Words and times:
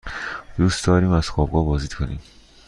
دوست 0.57 0.85
داریم 0.85 1.11
از 1.11 1.29
خوابگاه 1.29 1.65
بازدید 1.65 1.93
کنیم. 1.93 2.19